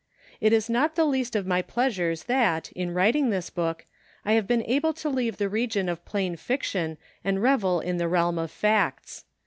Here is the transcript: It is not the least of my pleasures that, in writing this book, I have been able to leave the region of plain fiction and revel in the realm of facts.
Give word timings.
It 0.39 0.51
is 0.51 0.67
not 0.67 0.95
the 0.95 1.05
least 1.05 1.35
of 1.35 1.45
my 1.45 1.61
pleasures 1.61 2.23
that, 2.23 2.71
in 2.71 2.89
writing 2.89 3.29
this 3.29 3.51
book, 3.51 3.85
I 4.25 4.33
have 4.33 4.47
been 4.47 4.63
able 4.63 4.93
to 4.95 5.09
leave 5.09 5.37
the 5.37 5.47
region 5.47 5.87
of 5.87 6.05
plain 6.05 6.37
fiction 6.37 6.97
and 7.23 7.39
revel 7.39 7.79
in 7.79 7.97
the 7.97 8.07
realm 8.07 8.39
of 8.39 8.49
facts. 8.49 9.25